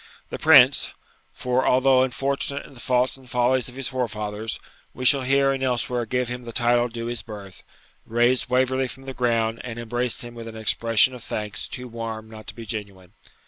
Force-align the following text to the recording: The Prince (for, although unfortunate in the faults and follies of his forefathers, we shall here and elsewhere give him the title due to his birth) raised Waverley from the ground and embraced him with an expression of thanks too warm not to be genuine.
The 0.29 0.39
Prince 0.39 0.93
(for, 1.31 1.63
although 1.63 2.01
unfortunate 2.01 2.65
in 2.65 2.73
the 2.73 2.79
faults 2.79 3.17
and 3.17 3.29
follies 3.29 3.69
of 3.69 3.75
his 3.75 3.87
forefathers, 3.89 4.59
we 4.95 5.05
shall 5.05 5.21
here 5.21 5.51
and 5.51 5.61
elsewhere 5.61 6.07
give 6.07 6.27
him 6.27 6.41
the 6.41 6.51
title 6.51 6.87
due 6.87 7.01
to 7.01 7.05
his 7.09 7.21
birth) 7.21 7.61
raised 8.07 8.49
Waverley 8.49 8.87
from 8.87 9.03
the 9.03 9.13
ground 9.13 9.61
and 9.63 9.77
embraced 9.77 10.23
him 10.23 10.33
with 10.33 10.47
an 10.47 10.57
expression 10.57 11.13
of 11.13 11.23
thanks 11.23 11.67
too 11.67 11.87
warm 11.87 12.31
not 12.31 12.47
to 12.47 12.55
be 12.55 12.65
genuine. 12.65 13.13